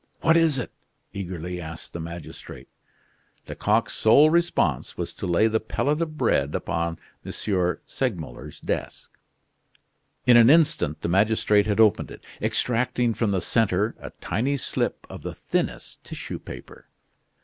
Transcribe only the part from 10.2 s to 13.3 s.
In an instant the magistrate had opened it, extracting from